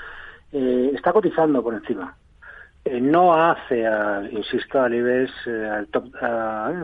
eh, 0.52 0.92
está 0.94 1.14
cotizando 1.14 1.64
por 1.64 1.74
encima 1.74 2.16
eh, 2.88 3.02
no 3.02 3.34
hace, 3.34 3.88
al, 3.88 4.32
insisto, 4.32 4.80
al 4.80 4.94
IBEX, 4.94 5.32
eh, 5.48 5.68
al 5.68 5.88
top, 5.88 6.06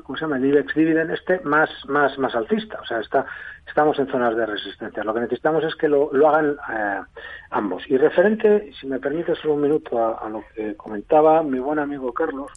¿cómo 0.03 0.17
se 0.17 0.25
llama? 0.25 0.38
El 0.38 0.46
IBEX 0.46 0.74
Dividend 0.74 1.12
este 1.12 1.39
más, 1.41 1.70
más, 1.88 2.17
más 2.17 2.34
alcista. 2.34 2.79
O 2.81 2.86
sea, 2.86 3.00
está, 3.00 3.24
estamos 3.67 4.00
en 4.00 4.08
zonas 4.08 4.36
de 4.36 4.48
resistencia. 4.48 5.03
Lo 5.03 5.13
que 5.13 5.20
necesitamos 5.20 5.63
es 5.63 5.75
que 5.75 5.88
lo, 5.88 6.10
lo 6.12 6.27
hagan 6.27 6.58
eh, 6.74 7.01
ambos. 7.51 7.84
Y 7.88 7.98
referente, 7.98 8.72
si 8.79 8.88
me 8.88 9.00
permite 9.00 9.36
solo 9.36 9.53
un 9.53 9.62
minuto 9.62 10.20
a, 10.20 10.27
lo 10.27 10.43
que 10.55 10.75
comentaba 10.75 11.43
mi 11.43 11.60
buen 11.60 11.77
amigo 11.77 12.12
Carlos, 12.12 12.51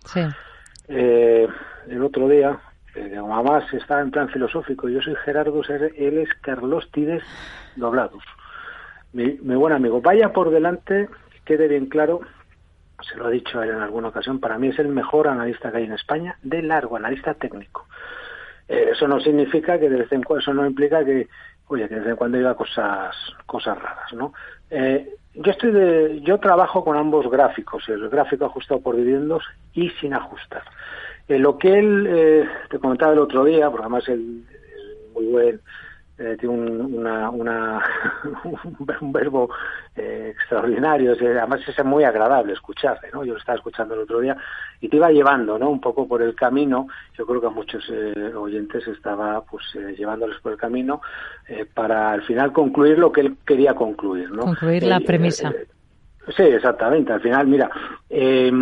el 0.89 2.03
otro 2.03 2.29
día, 2.29 2.59
eh, 2.95 3.19
además 3.19 3.65
está 3.75 4.01
en 4.01 4.11
plan 4.11 4.31
filosófico, 4.31 4.89
yo 4.89 5.03
soy 5.03 5.17
Gerardo, 5.17 5.61
él 5.69 6.19
es 6.19 6.29
Carlos 6.41 6.89
Tides 6.93 7.23
Doblados. 7.77 8.25
Mi, 9.13 9.39
mi 9.43 9.55
buen 9.55 9.75
amigo, 9.75 10.01
vaya 10.01 10.33
por 10.33 10.51
delante, 10.51 11.11
quede 11.45 11.69
bien 11.69 11.87
claro 11.87 12.23
se 13.09 13.17
lo 13.17 13.27
ha 13.27 13.31
dicho 13.31 13.63
él 13.63 13.71
en 13.71 13.81
alguna 13.81 14.09
ocasión, 14.09 14.41
para 14.41 14.59
mí 14.59 14.69
es 14.69 14.79
el 14.79 14.89
mejor 14.89 15.29
analista 15.29 15.71
que 15.71 15.79
hay 15.79 15.85
en 15.85 15.93
España, 15.93 16.37
de 16.43 16.63
largo, 16.63 16.97
analista 16.97 17.35
técnico. 17.35 17.87
Eh, 18.69 18.91
eso 18.93 19.07
no 19.07 19.21
significa 19.21 19.79
que 19.79 19.89
de 19.89 19.97
vez 19.97 20.13
en 20.13 20.23
cuando, 20.23 20.41
eso 20.41 20.55
no 20.55 20.67
implica 20.67 21.05
que, 21.05 21.29
oye, 21.69 21.89
que 21.89 21.95
de 21.95 22.01
vez 22.01 22.11
en 22.11 22.17
cuando 22.17 22.39
diga 22.39 22.55
cosas, 22.55 23.15
cosas 23.47 23.81
raras, 23.81 24.13
¿no? 24.15 24.33
Eh, 24.71 25.17
yo 25.35 25.51
estoy 25.51 25.73
de, 25.73 26.21
yo 26.23 26.39
trabajo 26.39 26.85
con 26.85 26.97
ambos 26.97 27.29
gráficos, 27.31 27.89
el 27.89 28.09
gráfico 28.09 28.47
ajustado 28.47 28.81
por 28.81 28.97
dividendos 28.97 29.45
y 29.73 29.91
sin 29.91 30.15
ajustar. 30.15 30.63
Eh, 31.29 31.39
lo 31.39 31.59
que 31.59 31.79
él 31.79 32.49
te 32.71 32.79
comentaba 32.79 33.13
el 33.13 33.19
otro 33.19 33.45
día, 33.45 33.69
porque 33.71 33.85
además 33.85 34.09
él 34.09 34.45
es 34.51 35.13
muy 35.13 35.27
buen 35.27 35.61
eh, 36.17 36.37
tiene 36.39 36.55
un, 36.55 36.95
una, 36.95 37.29
una 37.29 37.85
un 39.01 39.13
verbo 39.13 39.51
eh, 39.97 40.33
extraordinario, 40.33 41.13
además 41.13 41.61
es 41.67 41.85
muy 41.85 42.05
agradable 42.05 42.53
escucharle, 42.53 43.11
¿no? 43.13 43.25
Yo 43.25 43.33
lo 43.33 43.39
estaba 43.39 43.59
escuchando 43.59 43.95
el 43.95 44.01
otro 44.01 44.21
día 44.21 44.37
y 44.81 44.89
te 44.89 44.97
iba 44.97 45.11
llevando, 45.11 45.59
¿no? 45.59 45.71
Un 45.71 45.81
poco 45.81 46.07
por 46.07 46.23
el 46.23 46.37
camino, 46.37 46.87
yo 47.19 47.27
creo 47.27 47.41
que 47.41 47.47
a 47.49 47.51
muchos 47.51 47.85
eh, 47.91 48.33
oyentes 48.35 48.87
estaba 48.87 49.43
pues 49.43 49.65
llevándoles 49.97 50.39
por 50.41 50.53
el 50.53 50.59
camino 50.59 51.01
para 51.75 52.13
al 52.13 52.23
final 52.23 52.53
concluir 52.53 52.99
lo 52.99 53.11
que 53.11 53.23
él 53.23 53.37
quería 53.45 53.75
concluir, 53.75 54.31
¿no? 54.31 54.43
Concluir 54.43 54.85
la 54.85 55.01
premisa. 55.01 55.53
sí, 56.37 56.43
exactamente, 56.43 57.13
al 57.13 57.21
final, 57.21 57.47
mira, 57.49 57.71
eh, 58.09 58.53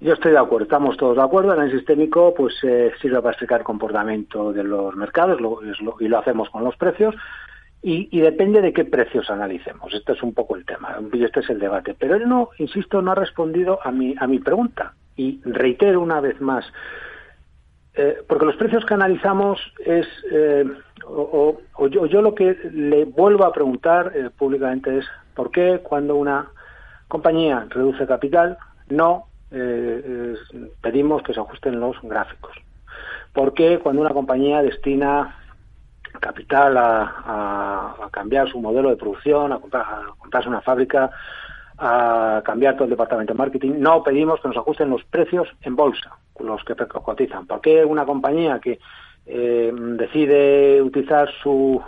yo 0.00 0.12
estoy 0.12 0.32
de 0.32 0.38
acuerdo, 0.38 0.64
estamos 0.64 0.96
todos 0.96 1.16
de 1.16 1.22
acuerdo. 1.22 1.52
El 1.52 1.60
análisis 1.60 1.84
técnico 1.84 2.32
pues, 2.34 2.54
eh, 2.62 2.92
sirve 3.00 3.16
para 3.16 3.30
explicar 3.30 3.60
el 3.60 3.66
comportamiento 3.66 4.52
de 4.52 4.62
los 4.62 4.94
mercados 4.94 5.40
y 6.00 6.08
lo 6.08 6.18
hacemos 6.18 6.50
con 6.50 6.64
los 6.64 6.76
precios. 6.76 7.14
Y, 7.80 8.20
depende 8.20 8.60
de 8.60 8.72
qué 8.72 8.84
precios 8.84 9.30
analicemos. 9.30 9.94
Este 9.94 10.12
es 10.12 10.22
un 10.22 10.34
poco 10.34 10.56
el 10.56 10.64
tema 10.64 10.98
y 11.12 11.24
este 11.24 11.40
es 11.40 11.50
el 11.50 11.60
debate. 11.60 11.94
Pero 11.98 12.16
él 12.16 12.28
no, 12.28 12.50
insisto, 12.58 13.00
no 13.00 13.12
ha 13.12 13.14
respondido 13.14 13.78
a 13.82 13.92
mi, 13.92 14.14
a 14.18 14.26
mi 14.26 14.40
pregunta. 14.40 14.94
Y 15.16 15.40
reitero 15.44 16.00
una 16.00 16.20
vez 16.20 16.40
más, 16.40 16.64
eh, 17.94 18.18
porque 18.28 18.46
los 18.46 18.56
precios 18.56 18.84
que 18.84 18.94
analizamos 18.94 19.60
es, 19.84 20.06
eh, 20.30 20.64
o, 21.06 21.58
yo, 21.88 22.06
yo, 22.06 22.20
lo 22.20 22.34
que 22.34 22.56
le 22.72 23.04
vuelvo 23.04 23.44
a 23.44 23.52
preguntar 23.52 24.12
públicamente 24.36 24.98
es, 24.98 25.06
¿por 25.34 25.52
qué 25.52 25.80
cuando 25.82 26.16
una 26.16 26.50
compañía 27.06 27.66
reduce 27.70 28.06
capital 28.06 28.58
no 28.88 29.27
eh, 29.50 30.34
pedimos 30.80 31.22
que 31.22 31.34
se 31.34 31.40
ajusten 31.40 31.80
los 31.80 31.96
gráficos. 32.02 32.52
Porque 33.32 33.78
cuando 33.78 34.02
una 34.02 34.14
compañía 34.14 34.62
destina 34.62 35.36
capital 36.20 36.76
a, 36.76 37.94
cambiar 38.10 38.48
su 38.48 38.60
modelo 38.60 38.90
de 38.90 38.96
producción, 38.96 39.52
a, 39.52 39.58
comprar, 39.58 39.84
a 39.84 40.02
comprarse 40.18 40.48
una 40.48 40.60
fábrica, 40.60 41.10
a 41.76 42.42
cambiar 42.44 42.74
todo 42.74 42.84
el 42.84 42.90
departamento 42.90 43.32
de 43.34 43.38
marketing, 43.38 43.74
no 43.78 44.02
pedimos 44.02 44.40
que 44.40 44.48
nos 44.48 44.56
ajusten 44.56 44.90
los 44.90 45.04
precios 45.04 45.48
en 45.62 45.76
bolsa, 45.76 46.16
los 46.40 46.64
que 46.64 46.74
cotizan. 46.74 47.46
¿Por 47.46 47.60
qué 47.60 47.84
una 47.84 48.04
compañía 48.04 48.58
que 48.58 48.80
eh, 49.26 49.72
decide 49.72 50.82
utilizar 50.82 51.30
su, 51.42 51.80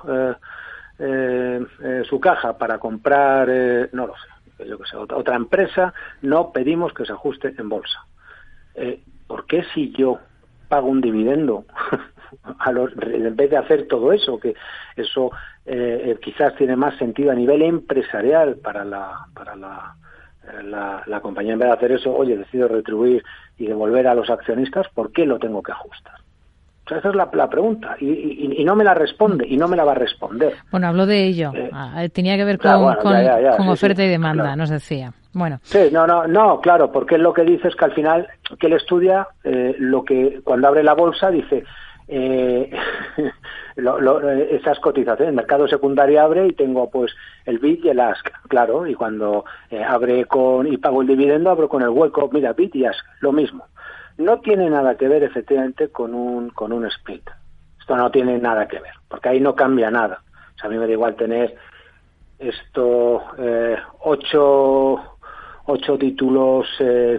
eh, 0.99 2.05
su 2.09 2.21
caja 2.21 2.57
para 2.57 2.79
comprar, 2.79 3.49
no 3.93 4.07
lo 4.07 4.15
sé, 4.15 4.40
yo 4.67 4.79
que 4.79 4.89
sé, 4.89 4.97
otra, 4.97 5.37
empresa, 5.37 5.93
no 6.23 6.53
pedimos 6.53 6.93
que 6.93 7.05
se 7.05 7.13
ajuste 7.13 7.55
en 7.59 7.69
bolsa. 7.69 8.05
Eh, 8.75 9.03
¿Por 9.27 9.47
qué 9.47 9.65
si 9.75 9.93
yo 9.93 10.19
pago 10.69 10.89
un 10.89 11.01
dividendo 11.01 11.65
en 12.67 13.37
vez 13.37 13.51
de 13.51 13.57
hacer 13.57 13.89
todo 13.89 14.13
eso, 14.13 14.39
que 14.39 14.55
eso 14.97 15.31
eh, 15.67 16.19
quizás 16.23 16.55
tiene 16.57 16.77
más 16.77 16.97
sentido 16.97 17.31
a 17.31 17.35
nivel 17.35 17.63
empresarial 17.63 18.57
para 18.57 18.85
la, 18.85 19.27
para 19.35 19.57
la, 19.57 19.97
la, 21.07 21.21
compañía, 21.21 21.53
en 21.53 21.59
vez 21.59 21.69
de 21.69 21.75
hacer 21.75 21.93
eso, 21.93 22.15
oye, 22.15 22.37
decido 22.37 22.69
retribuir 22.69 23.23
y 23.59 23.67
devolver 23.67 24.07
a 24.07 24.15
los 24.15 24.31
accionistas, 24.31 24.89
¿por 24.95 25.13
qué 25.13 25.27
lo 25.27 25.39
tengo 25.39 25.63
que 25.63 25.73
ajustar? 25.73 26.15
Esa 26.99 27.09
es 27.09 27.15
la, 27.15 27.49
pregunta 27.49 27.97
y, 28.01 28.63
no 28.65 28.77
me 28.77 28.85
la 28.85 28.95
responde 28.95 29.47
y 29.49 29.57
no 29.57 29.69
me 29.69 29.77
la 29.77 29.85
va 29.85 29.93
a 29.93 29.97
responder. 29.97 30.55
Bueno, 30.71 30.89
habló 30.89 31.07
de 31.07 31.25
ello. 31.25 31.53
Eh, 31.55 31.71
ah, 31.73 32.03
tenía 32.13 32.37
que 32.37 32.45
ver 32.45 32.59
con, 32.59 32.95
con, 32.97 33.69
oferta 33.69 34.05
y 34.05 34.09
demanda, 34.09 34.57
nos 34.57 34.71
decía. 34.71 35.13
Bueno. 35.33 35.61
Sí, 35.63 35.89
no, 35.93 36.07
no, 36.07 36.27
no, 36.27 36.61
claro, 36.61 36.91
porque 36.91 37.17
lo 37.17 37.33
que 37.33 37.43
dice 37.43 37.69
es 37.69 37.77
que 37.77 37.85
al 37.85 37.93
final, 37.93 38.27
que 38.59 38.67
él 38.67 38.73
estudia 38.73 39.29
eh, 39.45 39.77
lo 39.79 40.05
que 40.05 40.41
cuando 40.43 40.69
abre 40.69 40.83
la 40.83 40.95
bolsa 40.95 41.31
dice, 41.31 41.65
eh, 42.09 42.71
esas 44.51 44.81
cotizaciones, 44.81 45.31
el 45.31 45.37
mercado 45.37 45.69
secundario 45.69 46.21
abre 46.21 46.49
y 46.49 46.53
tengo 46.53 46.91
pues 46.91 47.13
el 47.47 47.59
BIT 47.59 47.85
y 47.85 47.89
el 47.91 48.01
ASC, 48.01 48.31
claro, 48.49 48.87
y 48.87 48.95
cuando 48.95 49.45
abre 49.89 50.25
con 50.25 50.67
y 50.67 50.77
pago 50.77 51.03
el 51.03 51.09
dividendo 51.09 51.51
abro 51.51 51.69
con 51.69 51.83
el 51.83 51.91
hueco, 51.91 52.29
mira, 52.33 52.53
BIT 52.53 52.75
y 52.77 52.87
ASC, 52.87 53.05
lo 53.21 53.31
mismo. 53.33 53.65
No 54.21 54.39
tiene 54.41 54.69
nada 54.69 54.97
que 54.97 55.09
ver 55.09 55.23
efectivamente 55.23 55.89
con 55.89 56.15
un, 56.15 56.51
con 56.51 56.75
un 56.75 56.85
split. 56.85 57.27
Esto 57.79 57.97
no 57.97 58.11
tiene 58.11 58.37
nada 58.37 58.69
que 58.69 58.79
ver, 58.79 58.93
porque 59.09 59.31
ahí 59.31 59.41
no 59.41 59.55
cambia 59.55 59.91
nada. 59.91 60.23
O 60.57 60.59
sea, 60.59 60.69
a 60.69 60.71
mí 60.71 60.77
me 60.77 60.87
da 60.87 60.93
igual 60.93 61.17
tener 61.17 61.57
esto 62.39 63.23
eh, 63.39 63.79
ocho, 64.01 65.17
ocho 65.65 65.97
títulos, 65.97 66.69
eh, 66.81 67.19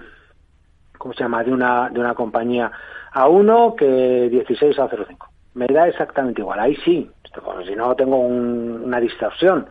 ¿cómo 0.96 1.15
se 1.15 1.24
llama?, 1.24 1.43
de 1.43 1.51
una, 1.51 1.89
de 1.89 2.00
una 2.00 2.13
compañía 2.13 2.72
a 3.13 3.27
uno 3.27 3.75
que 3.75 4.29
16 4.29 4.77
a 4.77 4.88
0,5. 4.88 5.27
Me 5.55 5.65
da 5.65 5.88
exactamente 5.88 6.41
igual. 6.41 6.60
Ahí 6.60 6.75
sí, 6.86 7.10
si 7.65 7.75
no 7.75 7.96
tengo 7.96 8.17
una 8.17 9.00
distorsión 9.00 9.67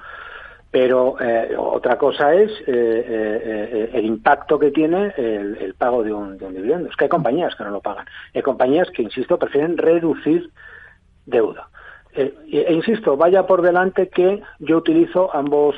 pero 0.70 1.16
eh, 1.20 1.54
otra 1.58 1.98
cosa 1.98 2.32
es 2.32 2.50
eh, 2.60 2.64
eh, 2.66 3.90
el 3.92 4.04
impacto 4.04 4.58
que 4.58 4.70
tiene 4.70 5.12
el, 5.16 5.74
pago 5.76 6.04
de 6.04 6.12
un, 6.12 6.38
de 6.38 6.46
un, 6.46 6.54
dividendo. 6.54 6.88
Es 6.88 6.96
que 6.96 7.04
hay 7.04 7.08
compañías 7.08 7.54
que 7.56 7.64
no 7.64 7.70
lo 7.70 7.80
pagan. 7.80 8.06
Hay 8.34 8.42
compañías 8.42 8.88
que, 8.90 9.02
insisto, 9.02 9.38
prefieren 9.38 9.76
reducir 9.76 10.50
deuda. 11.26 11.68
E 12.12 12.72
insisto, 12.72 13.16
vaya 13.16 13.46
por 13.46 13.62
delante 13.62 14.08
que 14.08 14.42
yo 14.58 14.78
utilizo 14.78 15.34
ambos, 15.34 15.76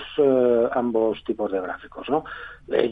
ambos 0.72 1.22
tipos 1.24 1.52
de 1.52 1.60
gráficos. 1.60 2.08
¿no? 2.08 2.24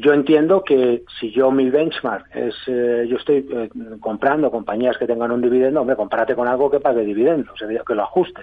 yo 0.00 0.12
entiendo 0.12 0.62
que 0.62 1.04
si 1.18 1.30
yo 1.30 1.50
mi 1.50 1.70
benchmark 1.70 2.26
es, 2.34 2.54
yo 2.66 3.16
estoy 3.16 3.70
comprando 4.00 4.50
compañías 4.50 4.98
que 4.98 5.06
tengan 5.06 5.32
un 5.32 5.40
dividendo, 5.40 5.80
hombre, 5.80 5.96
compárate 5.96 6.34
con 6.34 6.48
algo 6.48 6.70
que 6.70 6.80
pague 6.80 7.02
dividendos, 7.02 7.58
que 7.86 7.94
lo 7.94 8.02
ajuste 8.02 8.42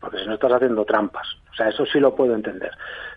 porque 0.00 0.18
si 0.18 0.26
no 0.26 0.34
estás 0.34 0.52
haciendo 0.52 0.84
trampas. 0.84 1.26
O 1.50 1.54
sea, 1.54 1.68
eso 1.68 1.84
sí 1.86 1.98
lo 1.98 2.14
puedo 2.14 2.34
entender. 2.34 2.70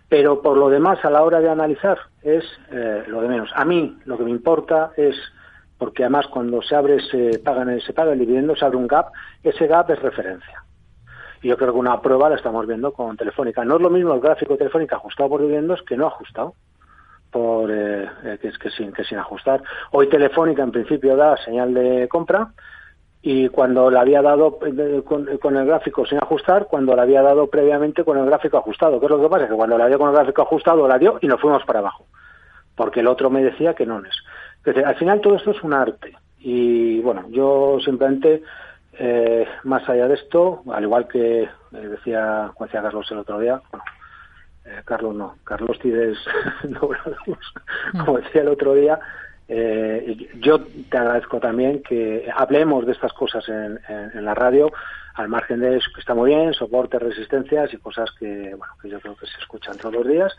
Pero 0.08 0.42
por 0.42 0.56
lo 0.56 0.68
demás, 0.68 1.04
a 1.04 1.10
la 1.10 1.22
hora 1.22 1.40
de 1.40 1.48
analizar, 1.48 1.98
es 2.22 2.44
eh, 2.70 3.04
lo 3.06 3.22
de 3.22 3.28
menos. 3.28 3.50
A 3.54 3.64
mí 3.64 3.96
lo 4.04 4.18
que 4.18 4.24
me 4.24 4.30
importa 4.30 4.92
es, 4.96 5.16
porque 5.78 6.04
además 6.04 6.26
cuando 6.26 6.60
se 6.62 6.74
abre, 6.74 7.00
se, 7.00 7.38
pagan, 7.38 7.80
se 7.80 7.92
paga 7.92 8.12
el 8.12 8.18
dividendo, 8.18 8.56
se 8.56 8.64
abre 8.64 8.76
un 8.76 8.86
gap, 8.86 9.12
ese 9.42 9.66
gap 9.66 9.90
es 9.90 10.00
referencia. 10.00 10.62
Y 11.42 11.48
yo 11.48 11.56
creo 11.56 11.72
que 11.72 11.78
una 11.78 12.00
prueba 12.00 12.30
la 12.30 12.36
estamos 12.36 12.66
viendo 12.66 12.92
con 12.92 13.16
Telefónica. 13.16 13.64
No 13.64 13.76
es 13.76 13.82
lo 13.82 13.90
mismo 13.90 14.14
el 14.14 14.20
gráfico 14.20 14.54
de 14.54 14.58
Telefónica 14.58 14.96
ajustado 14.96 15.28
por 15.28 15.42
dividendos 15.42 15.82
que 15.82 15.96
no 15.96 16.06
ajustado 16.06 16.54
por 17.30 17.70
eh, 17.70 18.04
eh, 18.24 18.38
que, 18.40 18.52
que, 18.52 18.70
sin, 18.70 18.92
que 18.92 19.04
sin 19.04 19.18
ajustar. 19.18 19.62
Hoy 19.90 20.08
Telefónica 20.08 20.62
en 20.62 20.70
principio 20.70 21.16
da 21.16 21.36
señal 21.38 21.72
de 21.72 22.06
compra, 22.08 22.52
y 23.24 23.48
cuando 23.48 23.88
la 23.88 24.00
había 24.00 24.20
dado 24.20 24.58
eh, 24.66 25.02
con, 25.04 25.56
el 25.56 25.66
gráfico 25.66 26.04
sin 26.04 26.18
ajustar, 26.18 26.66
cuando 26.66 26.96
la 26.96 27.02
había 27.02 27.22
dado 27.22 27.46
previamente 27.46 28.04
con 28.04 28.18
el 28.18 28.26
gráfico 28.26 28.58
ajustado. 28.58 28.98
¿Qué 28.98 29.06
es 29.06 29.10
lo 29.10 29.22
que 29.22 29.28
pasa? 29.28 29.48
Que 29.48 29.54
cuando 29.54 29.78
la 29.78 29.86
dio 29.86 29.96
con 29.96 30.08
el 30.08 30.14
gráfico 30.14 30.42
ajustado 30.42 30.88
la 30.88 30.98
dio 30.98 31.18
y 31.20 31.28
nos 31.28 31.40
fuimos 31.40 31.64
para 31.64 31.78
abajo, 31.78 32.06
porque 32.74 32.98
el 32.98 33.06
otro 33.06 33.30
me 33.30 33.44
decía 33.44 33.74
que 33.74 33.86
no 33.86 34.00
es. 34.00 34.84
al 34.84 34.96
final 34.96 35.20
todo 35.20 35.36
esto 35.36 35.52
es 35.52 35.62
un 35.62 35.72
arte 35.72 36.16
y 36.40 37.00
bueno, 37.00 37.26
yo 37.30 37.78
simplemente, 37.84 38.42
eh, 38.98 39.46
más 39.64 39.88
allá 39.88 40.08
de 40.08 40.14
esto, 40.14 40.62
al 40.72 40.82
igual 40.82 41.08
que 41.08 41.48
decía, 41.70 42.52
decía 42.60 42.82
Carlos 42.82 43.10
el 43.10 43.18
otro 43.18 43.38
día, 43.38 43.60
bueno, 43.70 43.84
eh, 44.64 44.82
Carlos 44.84 45.14
no, 45.14 45.36
Carlos 45.44 45.78
Tides, 45.78 46.18
como 48.04 48.18
decía 48.18 48.42
el 48.42 48.48
otro 48.48 48.74
día, 48.74 49.00
eh, 49.48 50.28
yo 50.40 50.60
te 50.90 50.98
agradezco 50.98 51.40
también 51.40 51.82
que 51.82 52.30
hablemos 52.34 52.86
de 52.86 52.92
estas 52.92 53.12
cosas 53.12 53.46
en, 53.48 53.78
la 54.24 54.34
radio, 54.34 54.70
al 55.14 55.28
margen 55.28 55.60
de 55.60 55.76
eso 55.76 55.90
que 55.94 56.00
está 56.00 56.14
muy 56.14 56.30
bien, 56.30 56.54
soporte, 56.54 56.98
resistencias 56.98 57.72
y 57.74 57.78
cosas 57.78 58.10
que, 58.18 58.54
bueno, 58.54 58.74
que 58.80 58.88
yo 58.88 59.00
creo 59.00 59.16
que 59.16 59.26
se 59.26 59.38
escuchan 59.40 59.76
todos 59.76 59.94
los 59.94 60.06
días. 60.06 60.36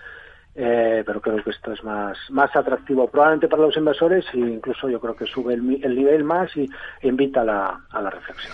Eh, 0.55 1.03
pero 1.05 1.19
creo 1.19 1.43
que 1.43 1.50
esto 1.50 1.72
es 1.72 1.83
más, 1.83 2.17
más 2.29 2.55
atractivo 2.55 3.07
probablemente 3.07 3.48
para 3.48 3.63
los 3.63 3.75
inversores 3.75 4.25
e 4.33 4.38
incluso 4.38 4.88
yo 4.88 5.00
creo 5.00 5.15
que 5.15 5.25
sube 5.25 5.55
el, 5.55 5.95
nivel 5.95 6.24
más 6.24 6.55
y 6.55 6.69
invita 7.01 7.41
a 7.41 7.45
la, 7.45 7.81
a 7.89 8.01
la 8.01 8.10
reflexión. 8.12 8.53